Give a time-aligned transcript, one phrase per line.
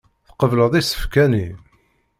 [0.27, 1.47] Tqebleḍ isefka-nni.